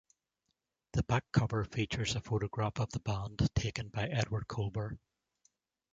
[0.93, 4.97] The back cover features a photograph of the band taken by Edward Colver.